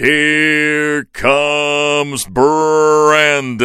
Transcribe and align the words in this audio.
Here 0.00 1.04
comes 1.12 2.24
Brandon. 2.24 3.60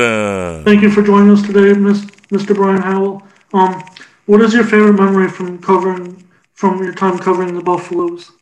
Thank 0.65 0.81
you 0.81 0.91
for 0.91 1.01
joining 1.01 1.31
us 1.31 1.41
today, 1.41 1.71
Mr. 1.71 2.53
Brian 2.53 2.81
Howell. 2.81 3.23
Um, 3.53 3.81
what 4.25 4.41
is 4.41 4.53
your 4.53 4.65
favorite 4.65 4.95
memory 4.95 5.29
from 5.29 5.61
covering 5.61 6.27
from 6.51 6.83
your 6.83 6.93
time 6.93 7.17
covering 7.19 7.55
the 7.55 7.63
Buffaloes? 7.63 8.33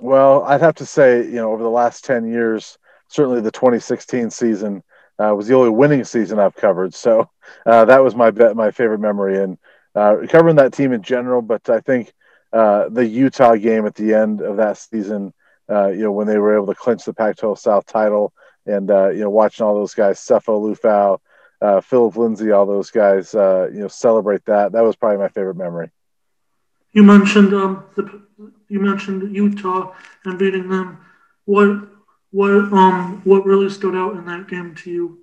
Well, 0.00 0.44
I'd 0.44 0.60
have 0.60 0.76
to 0.76 0.86
say, 0.86 1.24
you 1.24 1.32
know, 1.32 1.50
over 1.50 1.64
the 1.64 1.68
last 1.68 2.04
ten 2.04 2.24
years, 2.24 2.78
certainly 3.08 3.40
the 3.40 3.50
2016 3.50 4.30
season 4.30 4.84
uh, 5.18 5.34
was 5.34 5.48
the 5.48 5.56
only 5.56 5.70
winning 5.70 6.04
season 6.04 6.38
I've 6.38 6.54
covered. 6.54 6.94
So 6.94 7.28
uh, 7.66 7.84
that 7.84 8.04
was 8.04 8.14
my 8.14 8.30
my 8.30 8.70
favorite 8.70 9.00
memory, 9.00 9.42
and 9.42 9.58
uh, 9.96 10.18
covering 10.28 10.54
that 10.54 10.72
team 10.72 10.92
in 10.92 11.02
general. 11.02 11.42
But 11.42 11.68
I 11.68 11.80
think 11.80 12.12
uh, 12.52 12.90
the 12.90 13.04
Utah 13.04 13.56
game 13.56 13.86
at 13.86 13.96
the 13.96 14.14
end 14.14 14.40
of 14.40 14.58
that 14.58 14.78
season, 14.78 15.34
uh, 15.72 15.88
you 15.88 16.02
know, 16.02 16.12
when 16.12 16.26
they 16.26 16.38
were 16.38 16.56
able 16.56 16.66
to 16.66 16.74
clinch 16.74 17.04
the 17.04 17.14
Pac-12 17.14 17.58
South 17.58 17.86
title, 17.86 18.32
and 18.66 18.90
uh, 18.90 19.08
you 19.08 19.20
know, 19.20 19.30
watching 19.30 19.64
all 19.64 19.74
those 19.74 19.94
guys, 19.94 20.18
Sefo 20.20 20.60
Liufau, 20.60 21.18
Phillip 21.84 22.16
Lindsay, 22.16 22.52
all 22.52 22.66
those 22.66 22.90
guys, 22.90 23.34
you 23.34 23.80
know, 23.80 23.88
celebrate 23.88 24.44
that. 24.44 24.72
That 24.72 24.84
was 24.84 24.96
probably 24.96 25.18
my 25.18 25.28
favorite 25.28 25.56
memory. 25.56 25.90
You 26.92 27.02
mentioned 27.02 27.54
um, 27.54 27.84
the 27.96 28.22
you 28.68 28.80
mentioned 28.80 29.34
Utah 29.34 29.94
and 30.24 30.38
beating 30.38 30.68
them. 30.68 30.98
What 31.44 31.88
what 32.30 32.50
um 32.50 33.20
what 33.24 33.44
really 33.44 33.70
stood 33.70 33.94
out 33.94 34.16
in 34.16 34.24
that 34.26 34.48
game 34.48 34.74
to 34.76 34.90
you? 34.90 35.18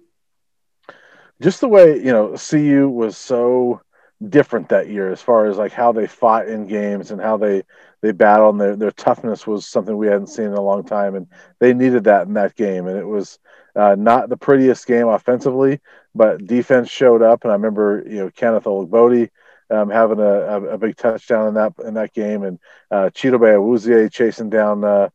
Just 1.41 1.61
the 1.61 1.67
way 1.67 1.97
you 1.97 2.11
know 2.11 2.35
CU 2.37 2.89
was 2.89 3.17
so 3.17 3.81
different 4.27 4.67
that 4.69 4.89
year 4.89 5.11
as 5.11 5.21
far 5.21 5.45
as 5.45 5.57
like 5.57 5.71
how 5.71 5.91
they 5.91 6.05
fought 6.05 6.47
in 6.47 6.67
games 6.67 7.11
and 7.11 7.21
how 7.21 7.37
they 7.37 7.63
they 8.01 8.11
battled 8.11 8.55
and 8.55 8.61
their, 8.61 8.75
their 8.75 8.91
toughness 8.91 9.47
was 9.47 9.65
something 9.65 9.95
we 9.95 10.07
hadn't 10.07 10.27
seen 10.27 10.47
in 10.47 10.53
a 10.53 10.61
long 10.61 10.83
time 10.83 11.15
and 11.15 11.27
they 11.59 11.73
needed 11.73 12.03
that 12.03 12.27
in 12.27 12.33
that 12.33 12.55
game 12.55 12.87
and 12.87 12.97
it 12.97 13.07
was 13.07 13.39
uh, 13.77 13.95
not 13.97 14.27
the 14.27 14.35
prettiest 14.35 14.85
game 14.87 15.07
offensively 15.07 15.79
but 16.13 16.45
defense 16.45 16.89
showed 16.89 17.21
up 17.21 17.43
and 17.43 17.51
I 17.51 17.55
remember 17.55 18.03
you 18.05 18.17
know 18.17 18.29
Kenneth 18.29 18.65
Olugbodi 18.65 19.29
um, 19.69 19.89
having 19.89 20.19
a, 20.19 20.23
a, 20.23 20.63
a, 20.63 20.77
big 20.77 20.97
touchdown 20.97 21.47
in 21.47 21.53
that 21.53 21.73
in 21.85 21.93
that 21.93 22.13
game 22.13 22.43
and 22.43 22.59
uh, 22.91 23.09
Chidobe 23.13 23.55
Awuzie 23.55 24.11
chasing 24.11 24.49
down 24.49 24.83
uh, 24.83 25.09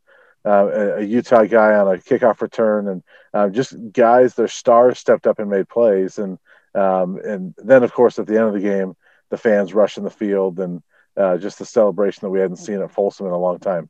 uh, 0.46 0.68
a, 0.72 0.96
a, 0.98 1.02
Utah 1.02 1.44
guy 1.44 1.74
on 1.74 1.88
a 1.88 1.98
kickoff 1.98 2.42
return, 2.42 2.88
and 2.88 3.02
uh, 3.32 3.48
just 3.48 3.74
guys, 3.92 4.34
their 4.34 4.48
stars 4.48 4.98
stepped 4.98 5.26
up 5.26 5.38
and 5.38 5.48
made 5.48 5.68
plays, 5.68 6.18
and 6.18 6.38
um, 6.74 7.18
and 7.24 7.54
then 7.58 7.82
of 7.82 7.92
course 7.92 8.18
at 8.18 8.26
the 8.26 8.36
end 8.36 8.48
of 8.48 8.54
the 8.54 8.60
game, 8.60 8.96
the 9.30 9.36
fans 9.36 9.74
rushing 9.74 10.04
the 10.04 10.10
field, 10.10 10.60
and 10.60 10.82
uh, 11.16 11.36
just 11.38 11.58
the 11.58 11.66
celebration 11.66 12.20
that 12.22 12.30
we 12.30 12.40
hadn't 12.40 12.56
seen 12.56 12.80
at 12.80 12.90
Folsom 12.90 13.26
in 13.26 13.32
a 13.32 13.38
long 13.38 13.58
time. 13.58 13.88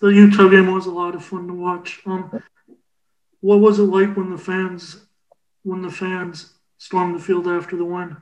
The 0.00 0.08
Utah 0.08 0.48
game 0.48 0.72
was 0.72 0.86
a 0.86 0.90
lot 0.90 1.14
of 1.14 1.24
fun 1.24 1.46
to 1.46 1.54
watch. 1.54 2.00
Um, 2.06 2.42
what 3.40 3.60
was 3.60 3.78
it 3.78 3.84
like 3.84 4.16
when 4.16 4.30
the 4.30 4.38
fans 4.38 5.06
when 5.62 5.82
the 5.82 5.90
fans 5.90 6.54
stormed 6.78 7.14
the 7.14 7.22
field 7.22 7.46
after 7.46 7.76
the 7.76 7.84
win? 7.84 8.16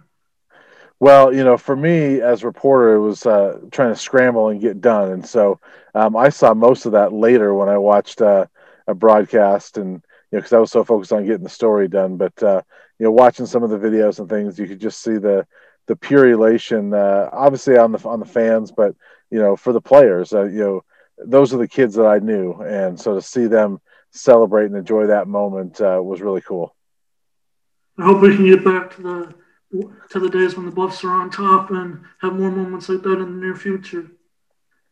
Well, 0.99 1.35
you 1.35 1.43
know, 1.43 1.57
for 1.57 1.75
me 1.75 2.21
as 2.21 2.45
reporter, 2.45 2.95
it 2.95 3.01
was 3.01 3.25
uh, 3.25 3.59
trying 3.71 3.95
to 3.95 3.99
scramble 3.99 4.51
and 4.51 4.61
get 4.61 4.83
done, 4.83 5.13
and 5.13 5.27
so 5.27 5.59
um, 5.95 6.15
I 6.15 6.29
saw 6.29 6.53
most 6.53 6.85
of 6.85 6.93
that 6.93 7.15
later 7.15 7.55
when 7.55 7.71
I 7.71 7.79
watched 7.79 8.21
uh, 8.21 8.47
a 8.87 8.95
broadcast, 8.95 9.79
and 9.79 9.95
you 9.95 10.37
know, 10.37 10.39
because 10.41 10.53
I 10.53 10.59
was 10.59 10.71
so 10.71 10.85
focused 10.85 11.13
on 11.13 11.25
getting 11.25 11.45
the 11.45 11.49
story 11.49 11.89
done. 11.89 12.19
But 12.19 12.43
uh, 12.43 12.63
you 13.01 13.07
know, 13.07 13.13
watching 13.13 13.47
some 13.47 13.63
of 13.63 13.71
the 13.71 13.79
videos 13.79 14.21
and 14.21 14.29
things, 14.29 14.59
you 14.59 14.69
could 14.69 14.79
just 14.79 15.03
see 15.03 15.17
the 15.17 15.47
the 15.87 15.97
pure 15.97 16.31
elation, 16.31 16.93
uh, 16.93 17.31
obviously 17.33 17.79
on 17.79 17.93
the 17.93 17.99
on 18.07 18.21
the 18.21 18.27
fans, 18.27 18.71
but 18.71 18.95
you 19.31 19.39
know, 19.39 19.57
for 19.57 19.73
the 19.73 19.81
players, 19.81 20.35
uh, 20.35 20.45
you 20.45 20.59
know, 20.59 20.85
those 21.17 21.55
are 21.55 21.57
the 21.57 21.67
kids 21.67 21.95
that 21.95 22.07
I 22.07 22.19
knew, 22.19 22.53
and 22.61 23.01
so 23.01 23.15
to 23.15 23.23
see 23.23 23.47
them 23.47 23.81
celebrate 24.11 24.67
and 24.67 24.77
enjoy 24.77 25.07
that 25.07 25.27
moment 25.27 25.81
uh, 25.81 25.99
was 26.03 26.21
really 26.21 26.43
cool. 26.43 26.77
I 27.99 28.05
hope 28.05 28.21
we 28.21 28.37
can 28.37 28.45
get 28.45 28.63
back 28.63 28.95
to 28.97 29.03
the 29.03 29.35
to 30.11 30.21
the 30.21 30.29
days 30.29 30.55
when 30.55 30.67
the 30.67 30.73
Buffs 30.73 31.03
are 31.03 31.11
on 31.11 31.31
top 31.31 31.71
and 31.71 32.03
have 32.21 32.35
more 32.35 32.51
moments 32.51 32.91
like 32.91 33.03
that 33.03 33.19
in 33.19 33.41
the 33.41 33.47
near 33.47 33.57
future. 33.57 34.11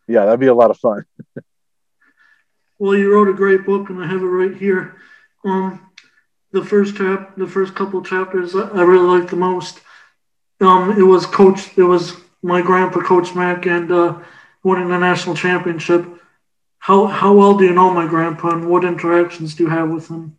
Yeah, 0.07 0.25
that'd 0.25 0.41
be 0.41 0.47
a 0.47 0.55
lot 0.55 0.71
of 0.71 0.79
fun. 0.79 1.05
well, 2.79 2.97
you 2.97 3.13
wrote 3.13 3.29
a 3.29 3.35
great 3.35 3.67
book, 3.67 3.91
and 3.91 4.03
I 4.03 4.07
have 4.07 4.23
it 4.23 4.25
right 4.25 4.57
here. 4.57 4.97
Um, 5.45 5.88
the 6.53 6.65
first 6.65 6.97
chap, 6.97 7.37
the 7.37 7.47
first 7.47 7.75
couple 7.75 8.03
chapters, 8.03 8.55
I 8.55 8.83
really 8.83 9.19
liked 9.19 9.31
the 9.31 9.37
most. 9.37 9.81
Um, 10.61 10.99
it 10.99 11.03
was 11.03 11.27
Coach. 11.27 11.77
It 11.77 11.83
was 11.83 12.17
my 12.43 12.63
grandpa, 12.63 13.01
Coach 13.01 13.35
Mack, 13.35 13.67
and 13.67 13.91
uh, 13.91 14.19
winning 14.63 14.89
the 14.89 14.99
national 14.99 15.37
championship. 15.37 16.05
How 16.79 17.07
how 17.07 17.35
well 17.35 17.57
do 17.57 17.65
you 17.65 17.73
know 17.73 17.93
my 17.93 18.07
grandpa, 18.07 18.51
and 18.51 18.69
what 18.69 18.85
interactions 18.85 19.55
do 19.55 19.65
you 19.65 19.71
have 19.71 19.91
with 19.91 20.09
him? 20.09 20.37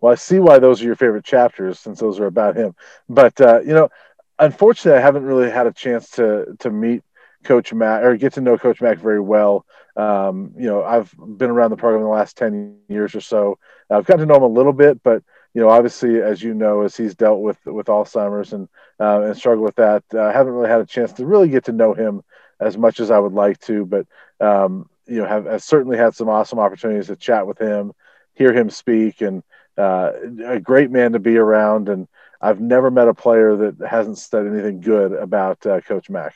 Well, 0.00 0.12
I 0.12 0.16
see 0.16 0.38
why 0.38 0.58
those 0.58 0.80
are 0.80 0.86
your 0.86 0.96
favorite 0.96 1.24
chapters 1.24 1.78
since 1.78 2.00
those 2.00 2.18
are 2.20 2.26
about 2.26 2.56
him. 2.56 2.74
But 3.08 3.40
uh, 3.40 3.60
you 3.60 3.74
know, 3.74 3.90
unfortunately, 4.38 4.98
I 4.98 5.02
haven't 5.02 5.24
really 5.24 5.50
had 5.50 5.66
a 5.66 5.72
chance 5.72 6.10
to 6.12 6.56
to 6.60 6.70
meet 6.70 7.02
Coach 7.44 7.72
Mack 7.72 8.02
or 8.02 8.16
get 8.16 8.34
to 8.34 8.40
know 8.40 8.56
Coach 8.56 8.80
Mack 8.80 8.98
very 8.98 9.20
well. 9.20 9.66
Um, 9.96 10.54
you 10.56 10.66
know, 10.66 10.82
I've 10.82 11.14
been 11.18 11.50
around 11.50 11.70
the 11.70 11.76
program 11.76 12.02
the 12.02 12.08
last 12.08 12.36
ten 12.36 12.78
years 12.88 13.14
or 13.14 13.20
so. 13.20 13.58
I've 13.90 14.06
gotten 14.06 14.26
to 14.26 14.32
know 14.32 14.36
him 14.36 14.50
a 14.50 14.58
little 14.58 14.72
bit, 14.72 15.02
but 15.02 15.22
you 15.54 15.60
know, 15.60 15.68
obviously, 15.68 16.20
as 16.22 16.42
you 16.42 16.54
know, 16.54 16.82
as 16.82 16.96
he's 16.96 17.14
dealt 17.14 17.40
with 17.40 17.58
with 17.66 17.86
Alzheimer's 17.86 18.52
and 18.52 18.68
uh, 19.00 19.22
and 19.22 19.36
struggled 19.36 19.64
with 19.64 19.76
that, 19.76 20.04
uh, 20.14 20.22
I 20.22 20.32
haven't 20.32 20.52
really 20.52 20.70
had 20.70 20.80
a 20.80 20.86
chance 20.86 21.12
to 21.14 21.26
really 21.26 21.48
get 21.48 21.64
to 21.64 21.72
know 21.72 21.92
him 21.92 22.22
as 22.60 22.76
much 22.76 23.00
as 23.00 23.10
I 23.10 23.18
would 23.18 23.32
like 23.32 23.58
to. 23.62 23.84
But 23.84 24.06
um, 24.40 24.88
you 25.06 25.18
know, 25.18 25.26
have, 25.26 25.46
have 25.46 25.62
certainly 25.62 25.96
had 25.96 26.14
some 26.14 26.28
awesome 26.28 26.60
opportunities 26.60 27.08
to 27.08 27.16
chat 27.16 27.46
with 27.46 27.58
him, 27.58 27.92
hear 28.34 28.52
him 28.52 28.70
speak, 28.70 29.22
and 29.22 29.42
uh, 29.76 30.12
a 30.46 30.60
great 30.60 30.90
man 30.90 31.12
to 31.12 31.18
be 31.18 31.36
around, 31.36 31.88
and 31.88 32.06
I've 32.40 32.60
never 32.60 32.90
met 32.90 33.08
a 33.08 33.14
player 33.14 33.56
that 33.56 33.86
hasn't 33.88 34.18
said 34.18 34.46
anything 34.46 34.80
good 34.80 35.12
about 35.12 35.64
uh, 35.66 35.80
Coach 35.80 36.08
Mack. 36.08 36.34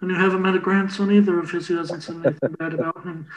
And 0.00 0.10
you 0.10 0.16
haven't 0.16 0.42
met 0.42 0.56
a 0.56 0.58
grandson 0.58 1.12
either 1.12 1.38
of 1.38 1.50
his 1.50 1.68
who 1.68 1.76
hasn't 1.76 2.02
said 2.02 2.16
anything 2.24 2.56
bad 2.58 2.74
about 2.74 3.04
him. 3.04 3.28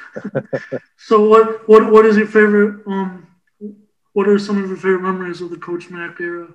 so, 0.98 1.28
what 1.30 1.68
what 1.68 1.92
what 1.92 2.06
is 2.08 2.18
your 2.18 2.26
favorite? 2.26 2.82
Um, 2.88 3.28
what 4.16 4.30
are 4.30 4.40
some 4.40 4.58
of 4.58 4.68
your 4.70 4.78
favorite 4.78 5.02
memories 5.02 5.42
of 5.42 5.50
the 5.50 5.58
Coach 5.58 5.90
Mack 5.90 6.22
era? 6.22 6.48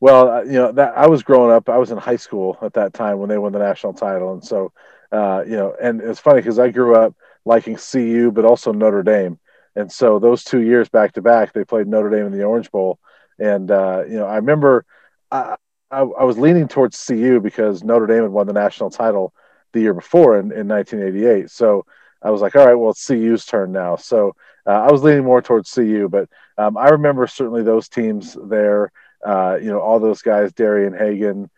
Well, 0.00 0.28
uh, 0.28 0.42
you 0.42 0.54
know 0.54 0.72
that 0.72 0.96
I 0.96 1.06
was 1.06 1.22
growing 1.22 1.52
up. 1.52 1.68
I 1.68 1.78
was 1.78 1.92
in 1.92 1.98
high 1.98 2.16
school 2.16 2.58
at 2.60 2.72
that 2.74 2.92
time 2.92 3.18
when 3.18 3.28
they 3.28 3.38
won 3.38 3.52
the 3.52 3.60
national 3.60 3.92
title, 3.92 4.32
and 4.32 4.44
so 4.44 4.72
uh, 5.12 5.44
you 5.46 5.56
know, 5.56 5.76
and 5.80 6.00
it's 6.00 6.18
funny 6.18 6.40
because 6.40 6.58
I 6.58 6.70
grew 6.70 6.96
up 6.96 7.14
liking 7.44 7.76
CU, 7.76 8.32
but 8.32 8.44
also 8.44 8.72
Notre 8.72 9.04
Dame. 9.04 9.38
And 9.76 9.90
so 9.90 10.18
those 10.18 10.42
two 10.42 10.60
years 10.60 10.88
back 10.88 11.12
to 11.12 11.22
back, 11.22 11.52
they 11.52 11.64
played 11.64 11.86
Notre 11.86 12.10
Dame 12.10 12.26
in 12.26 12.32
the 12.32 12.42
Orange 12.44 12.70
Bowl. 12.70 12.98
And, 13.38 13.70
uh, 13.70 14.02
you 14.08 14.16
know, 14.16 14.26
I 14.26 14.36
remember 14.36 14.84
I, 15.30 15.56
I, 15.90 16.00
I, 16.00 16.24
was 16.24 16.36
leaning 16.36 16.68
towards 16.68 17.02
CU 17.06 17.40
because 17.40 17.82
Notre 17.82 18.06
Dame 18.06 18.22
had 18.22 18.32
won 18.32 18.46
the 18.46 18.52
national 18.52 18.90
title 18.90 19.32
the 19.72 19.80
year 19.80 19.94
before 19.94 20.38
in, 20.38 20.52
in 20.52 20.68
1988. 20.68 21.50
So 21.50 21.86
I 22.22 22.30
was 22.30 22.40
like, 22.40 22.54
all 22.56 22.66
right, 22.66 22.74
well, 22.74 22.90
it's 22.90 23.06
CU's 23.06 23.46
turn 23.46 23.72
now. 23.72 23.96
So 23.96 24.34
uh, 24.66 24.70
I 24.70 24.92
was 24.92 25.02
leaning 25.02 25.24
more 25.24 25.42
towards 25.42 25.70
CU. 25.70 26.08
But 26.08 26.28
um, 26.58 26.76
I 26.76 26.90
remember 26.90 27.26
certainly 27.26 27.62
those 27.62 27.88
teams 27.88 28.36
there, 28.44 28.92
uh, 29.24 29.58
you 29.60 29.70
know, 29.70 29.80
all 29.80 30.00
those 30.00 30.22
guys, 30.22 30.52
Darian 30.52 30.94
Hagan, 30.94 31.50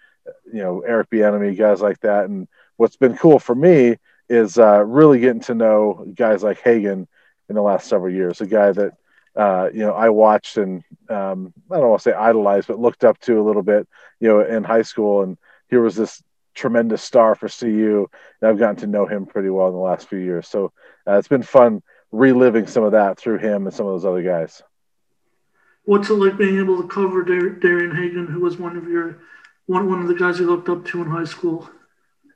you 0.52 0.62
know, 0.62 0.80
Eric 0.80 1.10
Bieniemy, 1.10 1.56
guys 1.56 1.80
like 1.80 2.00
that. 2.00 2.26
And 2.26 2.48
what's 2.76 2.96
been 2.96 3.16
cool 3.16 3.38
for 3.38 3.54
me 3.54 3.96
is 4.28 4.58
uh, 4.58 4.84
really 4.84 5.20
getting 5.20 5.42
to 5.42 5.54
know 5.54 6.06
guys 6.14 6.42
like 6.42 6.60
Hagan 6.60 7.08
in 7.48 7.54
the 7.54 7.62
last 7.62 7.88
several 7.88 8.12
years. 8.12 8.40
A 8.40 8.46
guy 8.46 8.72
that 8.72 8.92
uh, 9.34 9.68
you 9.72 9.80
know 9.80 9.92
I 9.92 10.10
watched 10.10 10.56
and 10.56 10.82
um, 11.08 11.52
I 11.70 11.76
don't 11.76 11.88
want 11.88 12.02
to 12.02 12.10
say 12.10 12.16
idolized, 12.16 12.68
but 12.68 12.78
looked 12.78 13.04
up 13.04 13.18
to 13.20 13.40
a 13.40 13.44
little 13.44 13.62
bit, 13.62 13.88
you 14.20 14.28
know, 14.28 14.40
in 14.40 14.64
high 14.64 14.82
school. 14.82 15.22
And 15.22 15.36
here 15.68 15.82
was 15.82 15.96
this 15.96 16.22
tremendous 16.54 17.02
star 17.02 17.34
for 17.34 17.48
CU, 17.48 18.08
and 18.40 18.50
I've 18.50 18.58
gotten 18.58 18.76
to 18.76 18.86
know 18.86 19.06
him 19.06 19.26
pretty 19.26 19.50
well 19.50 19.68
in 19.68 19.74
the 19.74 19.80
last 19.80 20.08
few 20.08 20.18
years. 20.18 20.48
So 20.48 20.72
uh, 21.06 21.18
it's 21.18 21.28
been 21.28 21.42
fun 21.42 21.82
reliving 22.10 22.66
some 22.66 22.84
of 22.84 22.92
that 22.92 23.18
through 23.18 23.38
him 23.38 23.66
and 23.66 23.74
some 23.74 23.86
of 23.86 23.92
those 23.92 24.04
other 24.04 24.22
guys. 24.22 24.62
What's 25.84 26.10
it 26.10 26.14
like 26.14 26.38
being 26.38 26.58
able 26.58 26.80
to 26.80 26.88
cover 26.88 27.22
Dar- 27.24 27.50
Darian 27.50 27.94
Hagan, 27.94 28.26
who 28.26 28.40
was 28.40 28.58
one 28.58 28.76
of 28.76 28.88
your 28.88 29.18
one 29.66 29.88
one 29.88 30.02
of 30.02 30.08
the 30.08 30.14
guys 30.14 30.38
you 30.38 30.46
looked 30.46 30.68
up 30.68 30.84
to 30.86 31.02
in 31.02 31.08
high 31.08 31.24
school? 31.24 31.68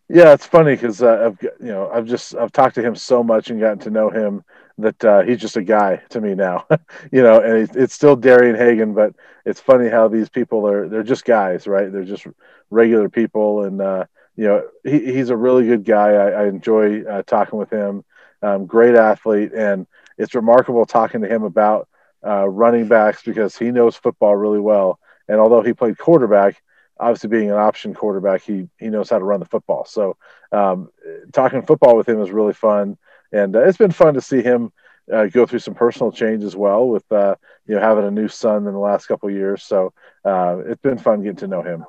Yeah, 0.08 0.32
it's 0.32 0.46
funny 0.46 0.74
because 0.74 1.02
uh, 1.02 1.26
I've 1.26 1.42
you 1.42 1.68
know 1.68 1.90
I've 1.90 2.06
just 2.06 2.34
I've 2.34 2.52
talked 2.52 2.76
to 2.76 2.82
him 2.82 2.96
so 2.96 3.22
much 3.22 3.50
and 3.50 3.60
gotten 3.60 3.78
to 3.80 3.90
know 3.90 4.10
him 4.10 4.44
that 4.78 5.04
uh, 5.04 5.22
he's 5.22 5.40
just 5.40 5.56
a 5.56 5.62
guy 5.62 6.02
to 6.10 6.20
me 6.20 6.34
now, 6.34 6.66
you 7.12 7.22
know. 7.22 7.40
And 7.40 7.74
it's 7.76 7.94
still 7.94 8.16
Darian 8.16 8.56
Hagan, 8.56 8.94
but 8.94 9.14
it's 9.44 9.60
funny 9.60 9.88
how 9.88 10.08
these 10.08 10.28
people 10.28 10.66
are 10.66 10.88
they're 10.88 11.02
just 11.02 11.24
guys, 11.24 11.66
right? 11.66 11.90
They're 11.90 12.04
just 12.04 12.26
regular 12.70 13.08
people, 13.08 13.64
and 13.64 13.80
uh, 13.80 14.04
you 14.36 14.44
know 14.44 14.68
he, 14.84 15.12
he's 15.12 15.30
a 15.30 15.36
really 15.36 15.66
good 15.66 15.84
guy. 15.84 16.10
I, 16.10 16.28
I 16.42 16.46
enjoy 16.46 17.04
uh, 17.04 17.22
talking 17.22 17.58
with 17.58 17.70
him. 17.70 18.04
Um, 18.42 18.66
great 18.66 18.94
athlete, 18.94 19.52
and 19.52 19.86
it's 20.18 20.34
remarkable 20.34 20.84
talking 20.86 21.22
to 21.22 21.28
him 21.28 21.42
about 21.42 21.88
uh, 22.24 22.48
running 22.48 22.88
backs 22.88 23.22
because 23.22 23.56
he 23.56 23.70
knows 23.70 23.96
football 23.96 24.36
really 24.36 24.60
well. 24.60 24.98
And 25.28 25.40
although 25.40 25.62
he 25.62 25.72
played 25.72 25.98
quarterback, 25.98 26.62
obviously 26.98 27.28
being 27.28 27.50
an 27.50 27.56
option 27.56 27.94
quarterback, 27.94 28.42
he 28.42 28.68
he 28.78 28.88
knows 28.88 29.10
how 29.10 29.18
to 29.18 29.24
run 29.24 29.40
the 29.40 29.46
football. 29.46 29.84
So 29.84 30.16
um, 30.52 30.90
talking 31.32 31.62
football 31.62 31.96
with 31.96 32.08
him 32.08 32.20
is 32.20 32.30
really 32.30 32.54
fun, 32.54 32.98
and 33.36 33.54
uh, 33.54 33.60
it's 33.60 33.78
been 33.78 33.90
fun 33.90 34.14
to 34.14 34.20
see 34.20 34.42
him 34.42 34.72
uh, 35.12 35.26
go 35.26 35.46
through 35.46 35.60
some 35.60 35.74
personal 35.74 36.10
change 36.10 36.42
as 36.42 36.56
well 36.56 36.88
with 36.88 37.04
uh, 37.12 37.36
you 37.66 37.74
know 37.74 37.80
having 37.80 38.04
a 38.04 38.10
new 38.10 38.28
son 38.28 38.66
in 38.66 38.72
the 38.72 38.78
last 38.78 39.06
couple 39.06 39.30
years. 39.30 39.62
So 39.62 39.92
uh, 40.24 40.58
it's 40.66 40.82
been 40.82 40.98
fun 40.98 41.22
getting 41.22 41.36
to 41.36 41.46
know 41.46 41.62
him. 41.62 41.84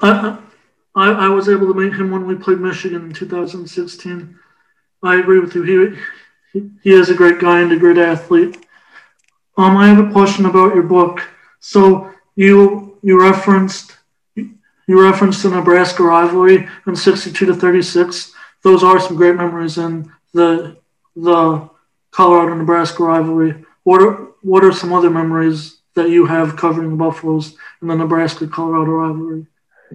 I, 0.00 0.38
I, 0.94 1.10
I 1.10 1.28
was 1.28 1.48
able 1.48 1.72
to 1.72 1.74
meet 1.74 1.94
him 1.94 2.10
when 2.10 2.26
we 2.26 2.34
played 2.34 2.60
Michigan 2.60 3.06
in 3.06 3.12
2016. 3.12 4.38
I 5.02 5.16
agree 5.16 5.40
with 5.40 5.54
you. 5.54 5.96
He, 6.52 6.70
he, 6.82 6.92
is 6.92 7.10
a 7.10 7.14
great 7.14 7.38
guy 7.38 7.60
and 7.60 7.72
a 7.72 7.78
great 7.78 7.98
athlete. 7.98 8.56
Um, 9.56 9.76
I 9.76 9.88
have 9.88 10.06
a 10.06 10.12
question 10.12 10.46
about 10.46 10.74
your 10.74 10.84
book. 10.84 11.22
So 11.60 12.12
you 12.34 12.98
you 13.02 13.20
referenced 13.20 13.96
you 14.34 15.02
referenced 15.02 15.42
the 15.42 15.50
Nebraska 15.50 16.02
rivalry 16.02 16.68
in 16.86 16.94
62 16.94 17.46
to 17.46 17.54
36. 17.54 18.35
Those 18.66 18.82
are 18.82 18.98
some 18.98 19.14
great 19.14 19.36
memories 19.36 19.78
in 19.78 20.10
the 20.34 20.76
the 21.14 21.70
Colorado 22.10 22.52
Nebraska 22.56 23.04
rivalry. 23.04 23.64
What 23.84 24.02
are 24.02 24.14
what 24.42 24.64
are 24.64 24.72
some 24.72 24.92
other 24.92 25.08
memories 25.08 25.82
that 25.94 26.10
you 26.10 26.26
have 26.26 26.56
covering 26.56 26.90
the 26.90 26.96
Buffaloes 26.96 27.54
and 27.80 27.88
the 27.88 27.94
Nebraska 27.94 28.48
Colorado 28.48 28.90
rivalry? 28.90 29.46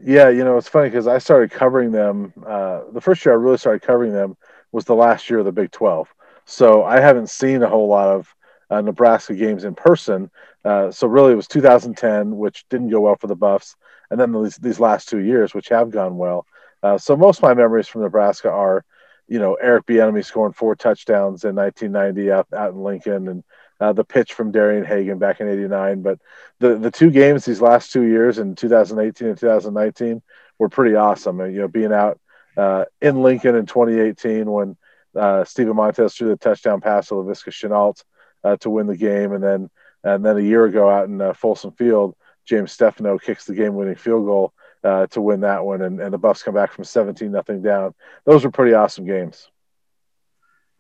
Yeah, 0.02 0.30
you 0.30 0.46
know, 0.46 0.58
it's 0.58 0.70
funny 0.70 0.88
because 0.88 1.06
I 1.06 1.18
started 1.18 1.52
covering 1.52 1.92
them. 1.92 2.32
Uh, 2.48 2.84
the 2.94 3.02
first 3.02 3.26
year 3.26 3.34
I 3.34 3.38
really 3.38 3.58
started 3.58 3.82
covering 3.82 4.14
them 4.14 4.38
was 4.72 4.86
the 4.86 4.96
last 4.96 5.30
year 5.30 5.40
of 5.40 5.46
the 5.46 5.52
Big 5.52 5.72
12. 5.72 6.08
So 6.46 6.86
I 6.86 7.02
haven't 7.02 7.30
seen 7.30 7.64
a 7.64 7.68
whole 7.68 7.90
lot 7.90 8.08
of 8.08 8.34
uh, 8.70 8.80
Nebraska 8.80 9.36
games 9.36 9.66
in 9.66 9.76
person. 9.76 10.32
Uh, 10.64 10.92
so 10.92 11.08
really, 11.08 11.34
it 11.34 11.36
was 11.36 11.50
2010, 11.50 12.38
which 12.38 12.64
didn't 12.70 12.90
go 12.90 13.02
well 13.02 13.18
for 13.18 13.28
the 13.28 13.36
Buffs, 13.36 13.76
and 14.10 14.18
then 14.18 14.32
these, 14.32 14.56
these 14.56 14.80
last 14.80 15.10
two 15.10 15.20
years, 15.20 15.54
which 15.54 15.68
have 15.68 15.92
gone 15.92 16.16
well. 16.16 16.46
Uh, 16.84 16.98
so 16.98 17.16
most 17.16 17.38
of 17.38 17.44
my 17.44 17.54
memories 17.54 17.88
from 17.88 18.02
Nebraska 18.02 18.50
are, 18.50 18.84
you 19.28 19.40
know, 19.40 19.56
Eric 19.56 19.86
Bieniemy 19.86 20.26
scoring 20.26 20.54
four 20.54 20.76
touchdowns 20.76 21.44
in 21.44 21.56
1990 21.56 22.32
out, 22.32 22.48
out 22.54 22.74
in 22.74 22.82
Lincoln, 22.82 23.28
and 23.28 23.44
uh, 23.80 23.94
the 23.94 24.04
pitch 24.04 24.34
from 24.34 24.52
Darian 24.52 24.86
Hagan 24.86 25.18
back 25.18 25.40
in 25.40 25.48
'89. 25.48 26.02
But 26.02 26.20
the 26.60 26.76
the 26.76 26.92
two 26.92 27.10
games 27.10 27.46
these 27.46 27.62
last 27.62 27.92
two 27.92 28.04
years 28.04 28.38
in 28.38 28.56
2018 28.56 29.28
and 29.30 29.38
2019 29.38 30.22
were 30.60 30.70
pretty 30.70 30.96
awesome. 30.96 31.40
And, 31.40 31.54
you 31.54 31.62
know, 31.62 31.68
being 31.68 31.94
out 31.94 32.20
uh, 32.58 32.86
in 33.02 33.22
Lincoln 33.24 33.56
in 33.56 33.66
2018 33.66 34.50
when 34.50 34.78
uh, 35.16 35.44
Steven 35.44 35.76
Montez 35.76 36.14
threw 36.14 36.30
the 36.30 36.38
touchdown 36.38 36.82
pass 36.82 37.08
to 37.08 37.16
Laviska 37.16 37.52
Shenault 37.52 38.04
uh, 38.44 38.58
to 38.58 38.70
win 38.70 38.88
the 38.88 38.98
game, 38.98 39.34
and 39.34 39.44
then 39.44 39.70
and 40.04 40.26
then 40.26 40.38
a 40.38 40.42
year 40.42 40.66
ago 40.66 40.90
out 40.90 41.08
in 41.08 41.22
uh, 41.22 41.34
Folsom 41.34 41.72
Field, 41.72 42.16
James 42.46 42.76
Stefanou 42.76 43.22
kicks 43.22 43.46
the 43.46 43.54
game-winning 43.54 43.96
field 43.96 44.26
goal 44.26 44.54
uh, 44.84 45.08
to 45.08 45.22
win 45.22 45.42
that 45.42 45.66
one, 45.66 45.82
and, 45.82 46.00
and 46.00 46.14
the 46.14 46.18
Buffs 46.18 46.44
come 46.44 46.54
back 46.54 46.72
from 46.72 46.84
17 46.84 47.32
nothing 47.32 47.62
down. 47.62 47.94
Those 48.26 48.44
were 48.44 48.52
pretty 48.52 48.74
awesome 48.74 49.06
games. 49.06 49.50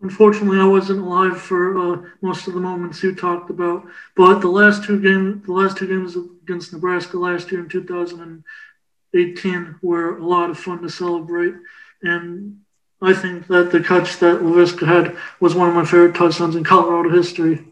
Unfortunately, 0.01 0.59
I 0.59 0.65
wasn't 0.65 1.01
alive 1.01 1.39
for 1.39 1.77
uh, 1.77 2.01
most 2.21 2.48
of 2.48 2.56
the 2.56 2.59
moments 2.59 3.03
you 3.03 3.13
talked 3.13 3.51
about. 3.51 3.86
But 4.15 4.39
the 4.39 4.48
last 4.48 4.83
two 4.83 5.00
games, 5.00 5.45
the 5.45 5.53
last 5.53 5.77
two 5.77 5.88
games 5.88 6.18
against 6.44 6.74
Nebraska 6.74 7.19
last 7.19 7.51
year 7.51 7.62
in 7.62 7.69
2018 7.69 9.75
were 9.83 10.18
a 10.18 10.25
lot 10.25 10.50
of 10.50 10.57
fun 10.57 10.81
to 10.81 10.89
celebrate. 10.89 11.53
And 12.01 12.62
I 13.00 13.13
think 13.13 13.45
that 13.48 13.71
the 13.71 13.81
catch 13.81 14.18
that 14.18 14.42
Laviska 14.42 14.88
had 14.88 15.15
was 15.39 15.53
one 15.53 15.69
of 15.69 15.75
my 15.75 15.86
favorite 15.86 16.15
touchdowns 16.15 16.56
in 16.56 16.63
Colorado 16.63 17.09
history. 17.09 17.63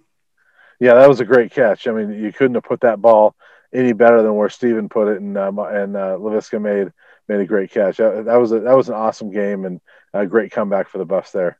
Yeah, 0.79 0.93
that 0.93 1.09
was 1.09 1.19
a 1.19 1.25
great 1.25 1.51
catch. 1.51 1.87
I 1.87 1.91
mean, 1.91 2.11
you 2.11 2.31
couldn't 2.31 2.55
have 2.55 2.63
put 2.63 2.81
that 2.81 3.01
ball 3.01 3.35
any 3.73 3.93
better 3.93 4.21
than 4.21 4.35
where 4.35 4.49
Steven 4.49 4.89
put 4.89 5.07
it, 5.07 5.21
and 5.21 5.37
uh, 5.37 5.51
and 5.51 5.95
uh, 5.95 6.17
Laviska 6.17 6.61
made 6.61 6.91
made 7.27 7.39
a 7.39 7.45
great 7.45 7.71
catch. 7.71 7.97
That, 7.97 8.25
that 8.25 8.35
was 8.35 8.51
a, 8.51 8.59
that 8.61 8.75
was 8.75 8.89
an 8.89 8.95
awesome 8.95 9.31
game 9.31 9.65
and 9.65 9.79
a 10.13 10.25
great 10.25 10.51
comeback 10.51 10.89
for 10.89 10.97
the 10.97 11.05
Buffs 11.05 11.31
there. 11.31 11.59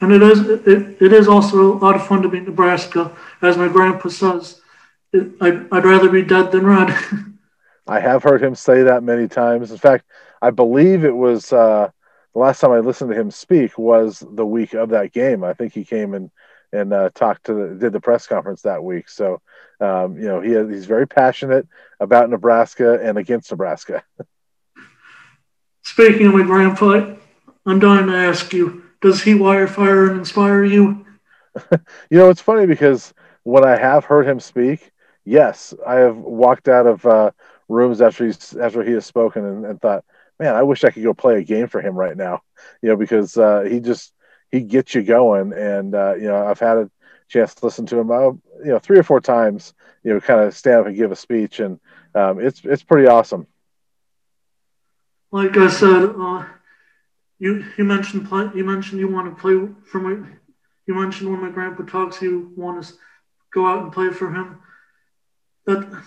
And 0.00 0.12
it 0.12 0.22
is 0.22 0.40
it, 0.46 1.00
it 1.00 1.12
is 1.12 1.28
also 1.28 1.72
a 1.74 1.78
lot 1.78 1.94
of 1.94 2.06
fun 2.06 2.22
to 2.22 2.28
beat 2.28 2.46
Nebraska, 2.46 3.16
as 3.40 3.56
my 3.56 3.68
grandpa 3.68 4.08
says. 4.08 4.60
It, 5.12 5.32
I'd, 5.40 5.72
I'd 5.72 5.84
rather 5.84 6.10
be 6.10 6.22
dead 6.22 6.52
than 6.52 6.66
red. 6.66 6.94
I 7.86 8.00
have 8.00 8.22
heard 8.24 8.42
him 8.42 8.54
say 8.54 8.82
that 8.82 9.04
many 9.04 9.28
times. 9.28 9.70
In 9.70 9.78
fact, 9.78 10.04
I 10.42 10.50
believe 10.50 11.04
it 11.04 11.14
was 11.14 11.52
uh, 11.52 11.88
the 12.34 12.38
last 12.38 12.60
time 12.60 12.72
I 12.72 12.80
listened 12.80 13.10
to 13.10 13.18
him 13.18 13.30
speak 13.30 13.78
was 13.78 14.22
the 14.28 14.44
week 14.44 14.74
of 14.74 14.90
that 14.90 15.12
game. 15.12 15.44
I 15.44 15.54
think 15.54 15.72
he 15.72 15.84
came 15.84 16.12
and 16.12 16.30
and 16.72 16.92
uh, 16.92 17.10
talked 17.14 17.46
to 17.46 17.54
the, 17.54 17.74
did 17.74 17.92
the 17.92 18.00
press 18.00 18.26
conference 18.26 18.62
that 18.62 18.82
week. 18.82 19.08
So 19.08 19.40
um, 19.80 20.16
you 20.16 20.26
know 20.26 20.40
he 20.40 20.50
he's 20.74 20.86
very 20.86 21.06
passionate 21.06 21.66
about 22.00 22.30
Nebraska 22.30 23.00
and 23.02 23.18
against 23.18 23.50
Nebraska. 23.50 24.02
Speaking 25.82 26.26
of 26.26 26.34
my 26.34 26.42
grandpa, 26.42 27.14
I'm 27.64 27.78
dying 27.78 28.06
to 28.06 28.16
ask 28.16 28.52
you 28.52 28.82
does 29.00 29.22
he 29.22 29.34
wire 29.34 29.66
fire 29.66 30.08
and 30.08 30.18
inspire 30.18 30.64
you? 30.64 31.06
you 32.10 32.18
know, 32.18 32.30
it's 32.30 32.40
funny 32.40 32.66
because 32.66 33.14
when 33.44 33.64
I 33.64 33.76
have 33.76 34.04
heard 34.04 34.26
him 34.26 34.40
speak, 34.40 34.90
yes, 35.24 35.74
I 35.86 35.96
have 35.96 36.16
walked 36.16 36.68
out 36.68 36.86
of 36.86 37.06
uh, 37.06 37.30
rooms 37.68 38.00
after 38.00 38.26
he's 38.26 38.56
after 38.56 38.82
he 38.82 38.92
has 38.92 39.06
spoken 39.06 39.44
and, 39.44 39.64
and, 39.64 39.80
thought, 39.80 40.04
man, 40.38 40.54
I 40.54 40.62
wish 40.62 40.84
I 40.84 40.90
could 40.90 41.02
go 41.02 41.14
play 41.14 41.38
a 41.38 41.44
game 41.44 41.68
for 41.68 41.80
him 41.80 41.94
right 41.94 42.16
now. 42.16 42.40
You 42.82 42.90
know, 42.90 42.96
because 42.96 43.36
uh, 43.36 43.62
he 43.62 43.80
just 43.80 44.12
he 44.56 44.62
gets 44.62 44.94
you 44.94 45.02
going, 45.02 45.52
and 45.52 45.94
uh, 45.94 46.14
you 46.14 46.28
know, 46.28 46.46
I've 46.46 46.58
had 46.58 46.78
a 46.78 46.90
chance 47.28 47.54
to 47.54 47.64
listen 47.64 47.86
to 47.86 47.98
him, 47.98 48.10
uh, 48.10 48.30
you 48.64 48.72
know, 48.72 48.78
three 48.78 48.98
or 48.98 49.02
four 49.02 49.20
times. 49.20 49.74
You 50.02 50.14
know, 50.14 50.20
kind 50.20 50.40
of 50.40 50.56
stand 50.56 50.80
up 50.80 50.86
and 50.86 50.96
give 50.96 51.12
a 51.12 51.16
speech, 51.16 51.60
and 51.60 51.78
um, 52.14 52.40
it's 52.40 52.62
it's 52.64 52.82
pretty 52.82 53.06
awesome. 53.06 53.46
Like 55.30 55.56
I 55.56 55.68
said, 55.68 56.14
uh, 56.18 56.44
you 57.38 57.64
you 57.76 57.84
mentioned 57.84 58.28
play, 58.28 58.48
you 58.54 58.64
mentioned 58.64 59.00
you 59.00 59.08
want 59.08 59.34
to 59.34 59.40
play 59.40 59.56
for 59.84 60.00
my 60.00 60.26
you 60.86 60.94
mentioned 60.94 61.30
when 61.30 61.40
my 61.40 61.50
grandpa 61.50 61.82
talks 61.84 62.22
you 62.22 62.52
want 62.56 62.82
to 62.82 62.92
go 63.52 63.66
out 63.66 63.82
and 63.82 63.92
play 63.92 64.10
for 64.10 64.30
him. 64.32 64.58
That 65.66 66.02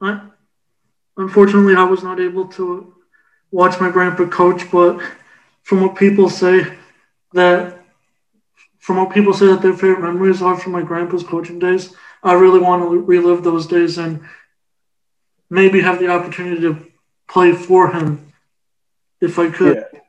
I 0.00 0.22
unfortunately 1.16 1.76
I 1.76 1.84
was 1.84 2.02
not 2.02 2.18
able 2.18 2.48
to 2.48 2.94
watch 3.50 3.80
my 3.80 3.90
grandpa 3.90 4.26
coach, 4.26 4.70
but 4.70 5.00
from 5.62 5.82
what 5.82 5.96
people 5.96 6.30
say 6.30 6.66
that 7.32 7.78
from 8.78 8.96
what 8.96 9.12
people 9.12 9.34
say 9.34 9.46
that 9.46 9.62
their 9.62 9.74
favorite 9.74 10.00
memories 10.00 10.42
are 10.42 10.56
from 10.56 10.72
my 10.72 10.82
grandpa's 10.82 11.24
coaching 11.24 11.58
days, 11.58 11.94
I 12.22 12.34
really 12.34 12.60
want 12.60 12.82
to 12.82 13.00
relive 13.00 13.44
those 13.44 13.66
days 13.66 13.98
and 13.98 14.20
maybe 15.50 15.80
have 15.80 15.98
the 15.98 16.08
opportunity 16.08 16.60
to 16.62 16.86
play 17.28 17.52
for 17.52 17.92
him 17.92 18.32
if 19.20 19.38
I 19.38 19.50
could. 19.50 19.76
Yeah 19.92 20.00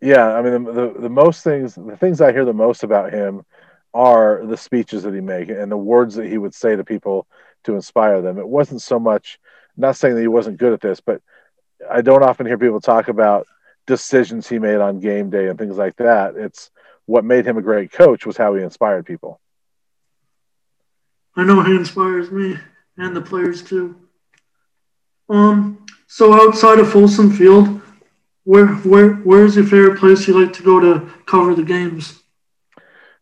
yeah, 0.00 0.34
I 0.34 0.42
mean 0.42 0.64
the, 0.64 0.72
the, 0.72 1.00
the 1.00 1.08
most 1.08 1.42
things 1.42 1.74
the 1.74 1.96
things 1.96 2.20
I 2.20 2.32
hear 2.32 2.44
the 2.44 2.52
most 2.52 2.82
about 2.84 3.12
him 3.12 3.44
are 3.92 4.44
the 4.46 4.56
speeches 4.56 5.02
that 5.02 5.14
he 5.14 5.20
make 5.20 5.48
and 5.48 5.72
the 5.72 5.76
words 5.76 6.14
that 6.16 6.28
he 6.28 6.38
would 6.38 6.54
say 6.54 6.76
to 6.76 6.84
people 6.84 7.26
to 7.64 7.74
inspire 7.74 8.22
them. 8.22 8.38
It 8.38 8.48
wasn't 8.48 8.82
so 8.82 8.98
much 8.98 9.38
not 9.76 9.96
saying 9.96 10.14
that 10.14 10.20
he 10.20 10.28
wasn't 10.28 10.58
good 10.58 10.72
at 10.72 10.80
this, 10.80 11.00
but 11.00 11.20
I 11.90 12.02
don't 12.02 12.22
often 12.22 12.46
hear 12.46 12.58
people 12.58 12.80
talk 12.80 13.08
about 13.08 13.46
decisions 13.88 14.46
he 14.46 14.60
made 14.60 14.76
on 14.76 15.00
game 15.00 15.30
day 15.30 15.48
and 15.48 15.58
things 15.58 15.76
like 15.76 15.96
that. 15.96 16.36
It's 16.36 16.70
what 17.06 17.24
made 17.24 17.46
him 17.46 17.56
a 17.56 17.62
great 17.62 17.90
coach 17.90 18.26
was 18.26 18.36
how 18.36 18.54
he 18.54 18.62
inspired 18.62 19.06
people. 19.06 19.40
I 21.34 21.42
know 21.42 21.62
he 21.62 21.74
inspires 21.74 22.30
me 22.30 22.58
and 22.98 23.16
the 23.16 23.22
players 23.22 23.62
too. 23.62 23.96
Um, 25.28 25.86
so 26.06 26.34
outside 26.34 26.78
of 26.78 26.92
Folsom 26.92 27.32
Field, 27.32 27.80
where 28.44 28.66
where 28.66 29.14
where 29.14 29.44
is 29.44 29.56
your 29.56 29.64
favorite 29.64 29.98
place 29.98 30.28
you 30.28 30.38
like 30.38 30.52
to 30.54 30.62
go 30.62 30.80
to 30.80 31.10
cover 31.26 31.54
the 31.54 31.62
games? 31.62 32.22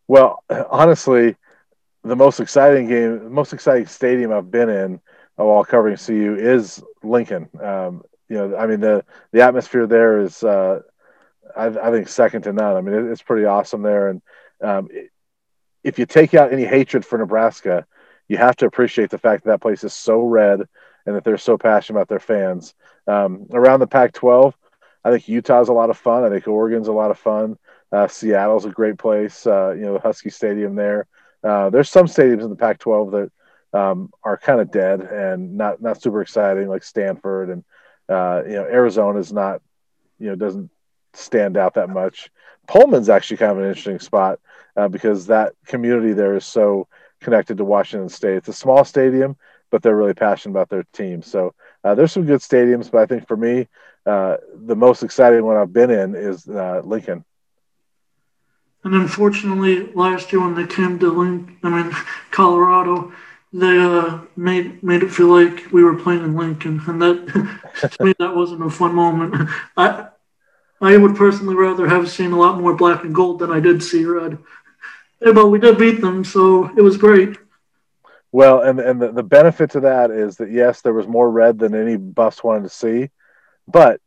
Well, 0.09 0.43
honestly, 0.71 1.37
the 2.03 2.17
most 2.17 2.41
exciting 2.41 2.89
game, 2.89 3.25
the 3.25 3.31
most 3.31 3.53
exciting 3.53 3.87
stadium 3.87 4.33
I've 4.33 4.51
been 4.51 4.69
in 4.69 5.01
while 5.37 5.65
covering 5.65 5.97
CU 5.97 6.37
is 6.39 6.83
Lincoln. 7.03 7.49
Um, 7.61 8.03
you 8.29 8.37
know, 8.37 8.57
I 8.57 8.67
mean 8.67 8.81
the 8.81 9.05
the 9.33 9.43
atmosphere 9.43 9.87
there 9.87 10.21
is, 10.21 10.43
uh, 10.43 10.81
I, 11.57 11.67
I, 11.67 11.91
think, 11.91 12.09
second 12.09 12.43
to 12.43 12.53
none. 12.53 12.77
I 12.77 12.81
mean, 12.81 12.95
it, 12.95 13.11
it's 13.11 13.23
pretty 13.23 13.45
awesome 13.45 13.83
there, 13.83 14.09
and 14.09 14.23
um, 14.63 14.89
if 15.85 15.99
you 15.99 16.07
take 16.07 16.35
out 16.35 16.53
any 16.53 16.65
hatred 16.65 17.05
for 17.05 17.19
Nebraska, 17.19 17.87
you 18.29 18.37
have 18.37 18.57
to 18.57 18.67
appreciate 18.67 19.11
the 19.11 19.19
fact 19.19 19.45
that 19.45 19.51
that 19.51 19.61
place 19.61 19.85
is 19.85 19.95
so 19.95 20.21
red 20.21 20.63
and 21.07 21.15
that 21.15 21.25
they're 21.25 21.39
so 21.39 21.57
passionate 21.57 21.99
about 21.99 22.09
their 22.09 22.19
fans. 22.19 22.75
Um, 23.07 23.47
around 23.53 23.79
the 23.79 23.87
Pac-12, 23.87 24.53
I 25.05 25.11
think 25.13 25.29
Utah's 25.29 25.69
a 25.69 25.73
lot 25.73 25.91
of 25.91 25.97
fun. 25.97 26.25
I 26.25 26.31
think 26.31 26.49
Oregon's 26.49 26.89
a 26.89 26.93
lot 26.93 27.13
of 27.13 27.19
fun. 27.19 27.57
Uh, 27.93 28.09
Seattle's 28.09 28.65
a 28.65 28.71
great 28.71 28.99
place. 28.99 29.47
Uh, 29.47 29.71
you 29.71 29.83
know, 29.83 29.99
Husky 29.99 30.31
Stadium 30.31 30.75
there. 30.75 31.07
Uh, 31.45 31.71
there's 31.71 31.89
some 31.89 32.07
stadiums 32.07 32.43
in 32.43 32.51
the 32.51 32.57
Pac-12 32.57 33.13
that 33.13 33.79
um, 33.79 34.11
are 34.25 34.37
kind 34.37 34.61
of 34.61 34.73
dead 34.73 35.01
and 35.03 35.57
not 35.57 35.81
not 35.81 36.03
super 36.03 36.23
exciting, 36.23 36.67
like 36.69 36.83
Stanford 36.83 37.51
and 37.51 37.65
uh, 38.09 38.43
you 38.47 38.55
know 38.55 38.65
Arizona 38.65 39.19
is 39.19 39.33
not 39.33 39.63
you 40.19 40.29
know 40.29 40.37
doesn't 40.37 40.71
stand 41.13 41.57
out 41.57 41.75
that 41.75 41.91
much. 41.91 42.31
Pullman's 42.67 43.09
actually 43.09 43.39
kind 43.39 43.53
of 43.53 43.59
an 43.59 43.65
interesting 43.65 43.99
spot 43.99 44.41
uh, 44.77 44.89
because 44.89 45.27
that 45.27 45.55
community 45.67 46.13
there 46.13 46.37
is 46.37 46.45
so 46.45 46.89
connected 47.21 47.57
to 47.59 47.65
Washington 47.65 48.09
State. 48.09 48.37
It's 48.37 48.49
a 48.49 48.53
small 48.53 48.85
stadium, 48.85 49.37
but 49.71 49.83
they're 49.83 49.97
really 49.97 50.15
passionate 50.15 50.53
about 50.53 50.69
their 50.69 50.85
team. 50.93 51.23
So 51.23 51.55
uh, 51.85 51.95
there's 51.95 52.13
some 52.13 52.27
good 52.27 52.41
stadiums, 52.41 52.91
but 52.91 53.01
I 53.01 53.07
think 53.07 53.27
for 53.27 53.37
me, 53.37 53.69
uh, 54.05 54.37
the 54.55 54.77
most 54.77 55.03
exciting 55.03 55.45
one 55.45 55.57
I've 55.57 55.73
been 55.73 55.91
in 55.91 56.15
is 56.15 56.49
uh, 56.49 56.83
Lincoln. 56.85 57.25
And 58.85 58.95
unfortunately, 58.95 59.93
last 59.95 60.33
year 60.33 60.41
when 60.41 60.55
they 60.55 60.67
came 60.67 60.99
to 61.01 61.11
Lincoln, 61.11 61.59
I 61.65 61.83
mean 61.83 61.93
Colorado, 62.31 63.13
they 63.53 63.79
uh, 63.79 64.21
made 64.37 64.83
made 64.83 65.03
it 65.03 65.11
feel 65.11 65.29
like 65.29 65.73
we 65.73 65.83
were 65.83 65.97
playing 65.97 66.25
in 66.25 66.37
Lincoln, 66.37 66.81
and 66.87 67.01
that 67.01 67.27
to 67.91 68.05
me 68.05 68.15
that 68.19 68.35
wasn't 68.35 68.65
a 68.65 68.71
fun 68.71 68.95
moment. 68.95 69.49
I 69.77 70.09
I 70.81 70.97
would 70.97 71.17
personally 71.17 71.55
rather 71.55 71.89
have 71.89 72.11
seen 72.11 72.33
a 72.33 72.39
lot 72.39 72.61
more 72.61 72.75
black 72.75 73.05
and 73.05 73.15
gold 73.15 73.39
than 73.39 73.51
I 73.51 73.61
did 73.61 73.83
see 73.83 74.05
red. 74.05 74.39
But 75.21 75.49
we 75.49 75.59
did 75.59 75.79
beat 75.79 76.03
them, 76.03 76.25
so 76.25 76.71
it 76.77 76.83
was 76.83 76.99
great. 76.99 77.39
Well, 78.33 78.61
and 78.61 78.79
and 78.79 79.01
the, 79.01 79.13
the 79.13 79.23
benefit 79.23 79.71
to 79.71 79.81
that 79.81 80.11
is 80.11 80.37
that 80.37 80.51
yes, 80.51 80.83
there 80.83 80.93
was 80.93 81.07
more 81.07 81.31
red 81.31 81.59
than 81.59 81.75
any 81.75 81.97
Buffs 81.97 82.45
wanted 82.45 82.65
to 82.65 82.69
see, 82.69 83.11
but 83.67 84.01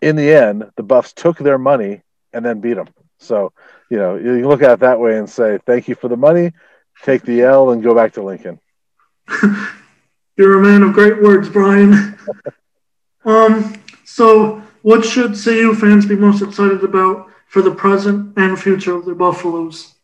in 0.00 0.14
the 0.14 0.32
end, 0.32 0.70
the 0.76 0.82
Buffs 0.82 1.12
took 1.12 1.38
their 1.38 1.58
money 1.58 2.02
and 2.32 2.44
then 2.44 2.60
beat 2.60 2.74
them. 2.74 2.88
So, 3.18 3.52
you 3.90 3.96
know, 3.96 4.16
you 4.16 4.46
look 4.46 4.62
at 4.62 4.72
it 4.72 4.80
that 4.80 5.00
way 5.00 5.18
and 5.18 5.28
say, 5.28 5.58
thank 5.64 5.88
you 5.88 5.94
for 5.94 6.08
the 6.08 6.16
money, 6.16 6.52
take 7.02 7.22
the 7.22 7.42
L, 7.42 7.70
and 7.70 7.82
go 7.82 7.94
back 7.94 8.12
to 8.14 8.22
Lincoln. 8.22 8.60
You're 10.36 10.58
a 10.58 10.62
man 10.62 10.82
of 10.82 10.92
great 10.92 11.22
words, 11.22 11.48
Brian. 11.48 12.18
um, 13.24 13.74
so, 14.04 14.62
what 14.82 15.04
should 15.04 15.34
CU 15.34 15.74
fans 15.74 16.06
be 16.06 16.16
most 16.16 16.42
excited 16.42 16.84
about 16.84 17.28
for 17.48 17.62
the 17.62 17.74
present 17.74 18.36
and 18.36 18.58
future 18.58 18.94
of 18.94 19.04
the 19.04 19.14
Buffaloes? 19.14 19.94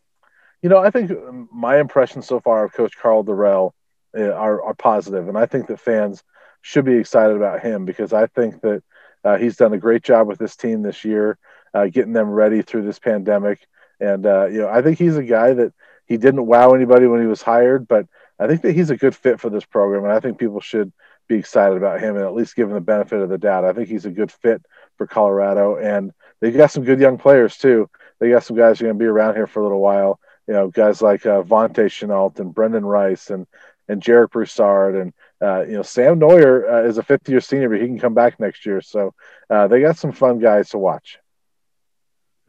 You 0.62 0.68
know, 0.68 0.78
I 0.78 0.90
think 0.90 1.12
my 1.52 1.78
impressions 1.78 2.26
so 2.26 2.40
far 2.40 2.64
of 2.64 2.72
Coach 2.72 2.96
Karl 2.96 3.24
Dorrell 3.24 3.72
eh, 4.16 4.28
are, 4.28 4.62
are 4.62 4.74
positive, 4.74 5.28
and 5.28 5.36
I 5.36 5.46
think 5.46 5.66
that 5.66 5.80
fans 5.80 6.22
should 6.62 6.84
be 6.84 6.94
excited 6.94 7.36
about 7.36 7.60
him 7.60 7.84
because 7.84 8.12
I 8.12 8.26
think 8.26 8.60
that 8.62 8.82
uh, 9.24 9.36
he's 9.36 9.56
done 9.56 9.72
a 9.72 9.78
great 9.78 10.02
job 10.02 10.26
with 10.26 10.38
this 10.38 10.56
team 10.56 10.82
this 10.82 11.04
year, 11.04 11.38
uh, 11.74 11.86
getting 11.86 12.12
them 12.12 12.30
ready 12.30 12.62
through 12.62 12.82
this 12.82 12.98
pandemic. 12.98 13.66
And 14.00 14.24
uh, 14.24 14.46
you 14.46 14.60
know, 14.60 14.68
I 14.68 14.82
think 14.82 14.98
he's 14.98 15.16
a 15.16 15.22
guy 15.22 15.52
that 15.52 15.72
he 16.12 16.18
didn't 16.18 16.46
wow 16.46 16.72
anybody 16.72 17.06
when 17.06 17.20
he 17.20 17.26
was 17.26 17.40
hired, 17.40 17.88
but 17.88 18.06
I 18.38 18.46
think 18.46 18.62
that 18.62 18.72
he's 18.72 18.90
a 18.90 18.96
good 18.96 19.16
fit 19.16 19.40
for 19.40 19.48
this 19.48 19.64
program, 19.64 20.04
and 20.04 20.12
I 20.12 20.20
think 20.20 20.38
people 20.38 20.60
should 20.60 20.92
be 21.26 21.36
excited 21.36 21.76
about 21.76 22.00
him 22.00 22.16
and 22.16 22.24
at 22.24 22.34
least 22.34 22.54
give 22.54 22.68
him 22.68 22.74
the 22.74 22.80
benefit 22.80 23.20
of 23.20 23.30
the 23.30 23.38
doubt. 23.38 23.64
I 23.64 23.72
think 23.72 23.88
he's 23.88 24.04
a 24.04 24.10
good 24.10 24.30
fit 24.30 24.62
for 24.98 25.06
Colorado, 25.06 25.76
and 25.76 26.12
they 26.40 26.50
got 26.50 26.70
some 26.70 26.84
good 26.84 27.00
young 27.00 27.16
players 27.16 27.56
too. 27.56 27.88
They 28.18 28.28
got 28.28 28.44
some 28.44 28.56
guys 28.56 28.78
who 28.78 28.84
are 28.84 28.88
going 28.88 28.98
to 28.98 29.02
be 29.02 29.08
around 29.08 29.36
here 29.36 29.46
for 29.46 29.60
a 29.60 29.62
little 29.62 29.80
while. 29.80 30.20
You 30.46 30.54
know, 30.54 30.68
guys 30.68 31.00
like 31.00 31.24
uh, 31.24 31.42
Vontae 31.42 31.86
Shenault 31.86 32.38
and 32.40 32.54
Brendan 32.54 32.84
Rice 32.84 33.30
and 33.30 33.46
and 33.88 34.02
Jarek 34.02 34.30
Broussard 34.30 34.94
and 34.94 35.12
uh, 35.40 35.62
you 35.62 35.72
know, 35.72 35.82
Sam 35.82 36.20
Noyer 36.20 36.70
uh, 36.70 36.88
is 36.88 36.98
a 36.98 37.02
fifth 37.02 37.28
year 37.28 37.40
senior, 37.40 37.68
but 37.68 37.80
he 37.80 37.86
can 37.86 37.98
come 37.98 38.14
back 38.14 38.38
next 38.38 38.64
year. 38.64 38.80
So 38.80 39.14
uh, 39.50 39.66
they 39.66 39.80
got 39.80 39.96
some 39.96 40.12
fun 40.12 40.38
guys 40.38 40.70
to 40.70 40.78
watch. 40.78 41.18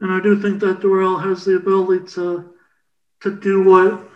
And 0.00 0.12
I 0.12 0.20
do 0.20 0.40
think 0.40 0.60
that 0.60 0.80
Dorrell 0.80 1.22
has 1.22 1.44
the 1.44 1.56
ability 1.56 2.06
to 2.12 2.54
to 3.24 3.30
do 3.30 3.62
what 3.62 4.06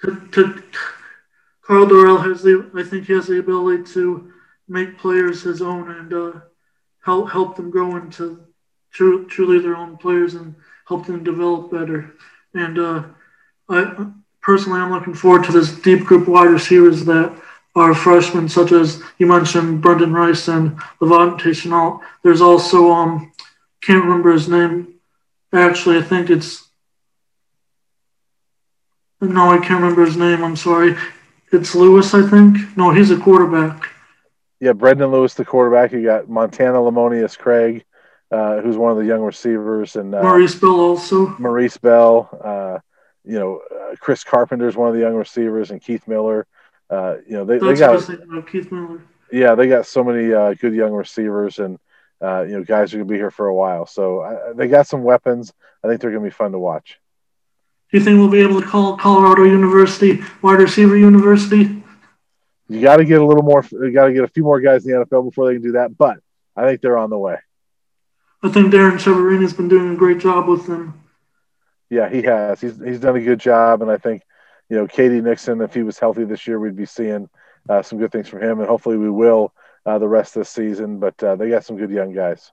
to, 0.00 0.28
to 0.32 0.62
Karl 1.60 1.86
Dorrell 1.86 2.24
has 2.24 2.42
the 2.42 2.70
I 2.74 2.82
think 2.82 3.06
he 3.06 3.12
has 3.12 3.26
the 3.26 3.38
ability 3.38 3.92
to 3.92 4.32
make 4.66 4.96
players 4.96 5.42
his 5.42 5.60
own 5.60 5.90
and 5.90 6.12
uh, 6.12 6.40
help 7.04 7.30
help 7.30 7.56
them 7.56 7.70
grow 7.70 7.96
into 7.96 8.40
truly 8.92 9.58
their 9.58 9.76
own 9.76 9.98
players 9.98 10.34
and 10.34 10.54
help 10.88 11.04
them 11.04 11.22
develop 11.22 11.70
better. 11.70 12.14
And 12.54 12.78
uh, 12.78 13.04
I 13.68 14.06
personally, 14.40 14.80
I'm 14.80 14.90
looking 14.90 15.12
forward 15.12 15.44
to 15.44 15.52
this 15.52 15.70
deep 15.70 16.06
group 16.06 16.28
wide 16.28 16.50
receivers 16.50 17.04
that 17.04 17.38
are 17.76 17.94
freshmen, 17.94 18.48
such 18.48 18.72
as 18.72 19.02
you 19.18 19.26
mentioned 19.26 19.82
Brendan 19.82 20.14
Rice 20.14 20.48
and 20.48 20.80
Levante 21.00 21.50
Shenault. 21.50 22.00
There's 22.22 22.40
also 22.40 22.90
um 22.90 23.32
can't 23.82 24.02
remember 24.02 24.32
his 24.32 24.48
name. 24.48 24.94
Actually, 25.52 25.98
I 25.98 26.02
think 26.02 26.30
it's 26.30 26.69
no, 29.20 29.50
I 29.50 29.58
can't 29.58 29.80
remember 29.80 30.04
his 30.04 30.16
name. 30.16 30.42
I'm 30.42 30.56
sorry. 30.56 30.96
It's 31.52 31.74
Lewis, 31.74 32.14
I 32.14 32.22
think. 32.28 32.76
No, 32.76 32.90
he's 32.90 33.10
a 33.10 33.18
quarterback. 33.18 33.88
Yeah, 34.60 34.72
Brendan 34.72 35.10
Lewis, 35.10 35.34
the 35.34 35.44
quarterback. 35.44 35.92
You 35.92 36.04
got 36.04 36.28
Montana 36.28 36.78
Lemonious 36.78 37.36
Craig, 37.36 37.84
uh, 38.30 38.60
who's 38.60 38.76
one 38.76 38.92
of 38.92 38.98
the 38.98 39.04
young 39.04 39.22
receivers, 39.22 39.96
and 39.96 40.14
uh, 40.14 40.22
Maurice 40.22 40.54
Bell 40.54 40.78
also. 40.80 41.28
Maurice 41.38 41.76
Bell. 41.78 42.28
Uh, 42.42 42.78
you 43.24 43.38
know, 43.38 43.60
uh, 43.74 43.96
Chris 43.96 44.22
Carpenter 44.22 44.68
is 44.68 44.76
one 44.76 44.88
of 44.88 44.94
the 44.94 45.00
young 45.00 45.14
receivers, 45.14 45.70
and 45.70 45.82
Keith 45.82 46.06
Miller. 46.06 46.46
Uh, 46.88 47.16
you 47.26 47.32
know, 47.32 47.44
they, 47.44 47.58
they 47.58 47.74
got 47.74 48.06
Keith 48.50 48.70
Miller. 48.70 49.02
Yeah, 49.32 49.54
they 49.54 49.68
got 49.68 49.86
so 49.86 50.04
many 50.04 50.32
uh, 50.32 50.54
good 50.54 50.74
young 50.74 50.92
receivers, 50.92 51.58
and 51.58 51.78
uh, 52.22 52.42
you 52.42 52.52
know, 52.52 52.64
guys 52.64 52.92
are 52.92 52.98
gonna 52.98 53.08
be 53.08 53.16
here 53.16 53.30
for 53.30 53.46
a 53.46 53.54
while. 53.54 53.86
So 53.86 54.52
they 54.56 54.68
got 54.68 54.86
some 54.86 55.02
weapons. 55.02 55.52
I 55.82 55.88
think 55.88 56.00
they're 56.00 56.10
gonna 56.10 56.24
be 56.24 56.30
fun 56.30 56.52
to 56.52 56.58
watch. 56.58 56.98
Do 57.90 57.98
you 57.98 58.04
think 58.04 58.18
we'll 58.18 58.28
be 58.28 58.40
able 58.40 58.60
to 58.60 58.66
call 58.66 58.96
Colorado 58.96 59.44
University 59.44 60.22
wide 60.42 60.60
receiver 60.60 60.96
university? 60.96 61.82
You 62.68 62.80
got 62.80 62.98
to 62.98 63.04
get 63.04 63.20
a 63.20 63.26
little 63.26 63.42
more. 63.42 63.64
You 63.72 63.90
got 63.92 64.06
to 64.06 64.12
get 64.12 64.22
a 64.22 64.28
few 64.28 64.44
more 64.44 64.60
guys 64.60 64.86
in 64.86 64.92
the 64.92 65.04
NFL 65.04 65.24
before 65.24 65.46
they 65.46 65.54
can 65.54 65.62
do 65.62 65.72
that. 65.72 65.96
But 65.96 66.18
I 66.54 66.66
think 66.68 66.80
they're 66.80 66.98
on 66.98 67.10
the 67.10 67.18
way. 67.18 67.38
I 68.42 68.48
think 68.48 68.70
Darrin 68.70 68.96
Chiaverini 68.96 69.42
has 69.42 69.52
been 69.52 69.68
doing 69.68 69.92
a 69.92 69.96
great 69.96 70.18
job 70.18 70.46
with 70.46 70.66
them. 70.68 71.02
Yeah, 71.90 72.08
he 72.08 72.22
has. 72.22 72.60
He's 72.60 72.78
he's 72.78 73.00
done 73.00 73.16
a 73.16 73.20
good 73.20 73.40
job, 73.40 73.82
and 73.82 73.90
I 73.90 73.96
think 73.96 74.22
you 74.68 74.76
know 74.76 74.86
K.D. 74.86 75.20
Nixon, 75.20 75.60
if 75.60 75.74
he 75.74 75.82
was 75.82 75.98
healthy 75.98 76.24
this 76.24 76.46
year, 76.46 76.60
we'd 76.60 76.76
be 76.76 76.86
seeing 76.86 77.28
uh, 77.68 77.82
some 77.82 77.98
good 77.98 78.12
things 78.12 78.28
from 78.28 78.40
him, 78.40 78.60
and 78.60 78.68
hopefully 78.68 78.96
we 78.96 79.10
will 79.10 79.52
uh, 79.84 79.98
the 79.98 80.08
rest 80.08 80.36
of 80.36 80.42
the 80.42 80.46
season. 80.46 81.00
But 81.00 81.20
uh, 81.24 81.34
they 81.34 81.50
got 81.50 81.64
some 81.64 81.76
good 81.76 81.90
young 81.90 82.14
guys. 82.14 82.52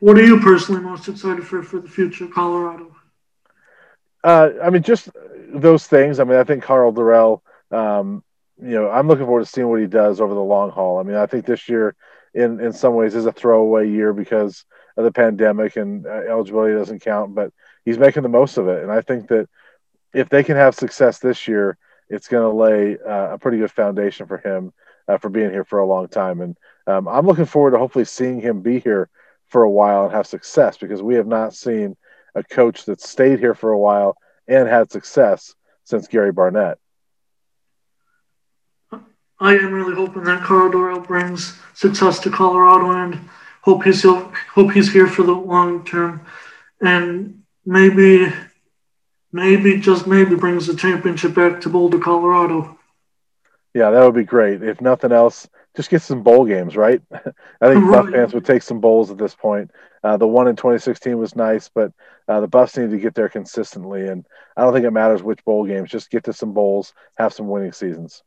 What 0.00 0.16
are 0.18 0.24
you 0.24 0.40
personally 0.40 0.80
most 0.80 1.08
excited 1.08 1.46
for 1.46 1.62
for 1.62 1.78
the 1.78 1.88
future 1.88 2.26
Colorado? 2.26 2.96
Uh, 4.24 4.50
I 4.62 4.70
mean, 4.70 4.82
just 4.82 5.10
those 5.52 5.86
things. 5.86 6.20
I 6.20 6.24
mean, 6.24 6.38
I 6.38 6.44
think 6.44 6.62
Karl 6.62 6.92
Dorrell. 6.92 7.40
Um, 7.70 8.22
you 8.60 8.70
know, 8.70 8.90
I'm 8.90 9.08
looking 9.08 9.24
forward 9.26 9.44
to 9.44 9.50
seeing 9.50 9.68
what 9.68 9.80
he 9.80 9.86
does 9.86 10.20
over 10.20 10.34
the 10.34 10.40
long 10.40 10.70
haul. 10.70 10.98
I 10.98 11.02
mean, 11.02 11.16
I 11.16 11.26
think 11.26 11.46
this 11.46 11.68
year, 11.68 11.96
in 12.34 12.60
in 12.60 12.72
some 12.72 12.94
ways, 12.94 13.14
is 13.14 13.26
a 13.26 13.32
throwaway 13.32 13.90
year 13.90 14.12
because 14.12 14.64
of 14.96 15.04
the 15.04 15.12
pandemic 15.12 15.76
and 15.76 16.06
uh, 16.06 16.10
eligibility 16.10 16.74
doesn't 16.74 17.00
count. 17.00 17.34
But 17.34 17.52
he's 17.84 17.98
making 17.98 18.22
the 18.22 18.28
most 18.28 18.58
of 18.58 18.68
it. 18.68 18.82
And 18.82 18.92
I 18.92 19.00
think 19.00 19.28
that 19.28 19.48
if 20.14 20.28
they 20.28 20.44
can 20.44 20.56
have 20.56 20.74
success 20.74 21.18
this 21.18 21.48
year, 21.48 21.76
it's 22.08 22.28
going 22.28 22.48
to 22.48 22.56
lay 22.56 22.98
uh, 22.98 23.34
a 23.34 23.38
pretty 23.38 23.58
good 23.58 23.70
foundation 23.70 24.26
for 24.26 24.38
him 24.38 24.72
uh, 25.08 25.18
for 25.18 25.30
being 25.30 25.50
here 25.50 25.64
for 25.64 25.78
a 25.78 25.86
long 25.86 26.08
time. 26.08 26.40
And 26.40 26.56
um, 26.86 27.08
I'm 27.08 27.26
looking 27.26 27.46
forward 27.46 27.72
to 27.72 27.78
hopefully 27.78 28.04
seeing 28.04 28.40
him 28.40 28.60
be 28.60 28.78
here 28.78 29.08
for 29.48 29.62
a 29.62 29.70
while 29.70 30.04
and 30.04 30.12
have 30.12 30.26
success 30.26 30.76
because 30.76 31.02
we 31.02 31.14
have 31.14 31.26
not 31.26 31.54
seen 31.54 31.96
a 32.34 32.42
coach 32.42 32.84
that 32.86 33.00
stayed 33.00 33.38
here 33.38 33.54
for 33.54 33.70
a 33.70 33.78
while 33.78 34.16
and 34.48 34.68
had 34.68 34.90
success 34.90 35.54
since 35.84 36.08
Gary 36.08 36.32
Barnett. 36.32 36.78
I 39.40 39.54
am 39.56 39.72
really 39.72 39.94
hoping 39.94 40.24
that 40.24 40.44
Karl 40.44 40.70
Dorrell 40.70 41.04
brings 41.04 41.58
success 41.74 42.20
to 42.20 42.30
Colorado 42.30 42.92
and 42.92 43.28
hope 43.62 43.82
he's 43.82 44.04
hope 44.04 44.70
he's 44.72 44.92
here 44.92 45.08
for 45.08 45.24
the 45.24 45.32
long 45.32 45.84
term. 45.84 46.24
And 46.80 47.42
maybe, 47.66 48.32
maybe 49.32 49.80
just 49.80 50.06
maybe 50.06 50.36
brings 50.36 50.68
the 50.68 50.76
championship 50.76 51.34
back 51.34 51.60
to 51.62 51.68
Boulder, 51.68 51.98
Colorado. 51.98 52.78
Yeah, 53.74 53.90
that 53.90 54.04
would 54.04 54.14
be 54.14 54.24
great. 54.24 54.62
If 54.62 54.80
nothing 54.80 55.10
else, 55.10 55.48
just 55.74 55.90
get 55.90 56.02
some 56.02 56.22
bowl 56.22 56.44
games, 56.44 56.76
right? 56.76 57.02
I 57.12 57.18
think 57.72 57.84
right. 57.84 58.04
Buff 58.04 58.10
fans 58.10 58.34
would 58.34 58.44
take 58.44 58.62
some 58.62 58.80
bowls 58.80 59.10
at 59.10 59.18
this 59.18 59.34
point. 59.34 59.70
Uh, 60.02 60.16
the 60.16 60.26
one 60.26 60.48
in 60.48 60.56
2016 60.56 61.16
was 61.16 61.36
nice, 61.36 61.68
but 61.68 61.92
uh, 62.26 62.40
the 62.40 62.48
Buffs 62.48 62.76
need 62.76 62.90
to 62.90 62.98
get 62.98 63.14
there 63.14 63.28
consistently. 63.28 64.08
And 64.08 64.26
I 64.56 64.62
don't 64.62 64.72
think 64.72 64.84
it 64.84 64.90
matters 64.90 65.22
which 65.22 65.44
bowl 65.44 65.64
games. 65.64 65.90
Just 65.90 66.10
get 66.10 66.24
to 66.24 66.32
some 66.32 66.52
bowls, 66.52 66.92
have 67.16 67.32
some 67.32 67.48
winning 67.48 67.72
seasons. 67.72 68.22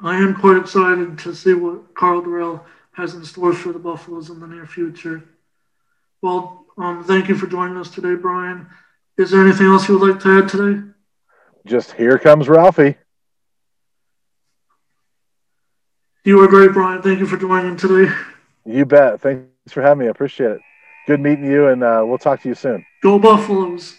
I 0.00 0.16
am 0.16 0.34
quite 0.34 0.58
excited 0.58 1.18
to 1.20 1.34
see 1.34 1.54
what 1.54 1.94
Karl 1.94 2.22
Dorrell 2.22 2.62
has 2.92 3.14
in 3.14 3.24
store 3.24 3.52
for 3.52 3.72
the 3.72 3.78
Buffaloes 3.78 4.30
in 4.30 4.40
the 4.40 4.46
near 4.46 4.66
future. 4.66 5.24
Well, 6.22 6.66
um, 6.76 7.04
thank 7.04 7.28
you 7.28 7.36
for 7.36 7.46
joining 7.46 7.76
us 7.76 7.90
today, 7.90 8.14
Brian. 8.14 8.68
Is 9.16 9.30
there 9.30 9.42
anything 9.42 9.66
else 9.66 9.88
you 9.88 9.98
would 9.98 10.08
like 10.08 10.20
to 10.22 10.38
add 10.38 10.48
today? 10.48 10.88
Just 11.66 11.92
here 11.92 12.18
comes 12.18 12.48
Ralphie. 12.48 12.96
You 16.24 16.40
are 16.40 16.48
great, 16.48 16.72
Brian. 16.72 17.02
Thank 17.02 17.18
you 17.20 17.26
for 17.26 17.36
joining 17.36 17.76
today. 17.76 18.12
You 18.68 18.84
bet. 18.84 19.22
Thanks 19.22 19.72
for 19.72 19.82
having 19.82 20.00
me. 20.00 20.06
I 20.06 20.10
appreciate 20.10 20.50
it. 20.50 20.60
Good 21.06 21.20
meeting 21.20 21.50
you, 21.50 21.68
and 21.68 21.82
uh, 21.82 22.02
we'll 22.04 22.18
talk 22.18 22.42
to 22.42 22.48
you 22.48 22.54
soon. 22.54 22.84
Go 23.02 23.18
Buffaloes. 23.18 23.98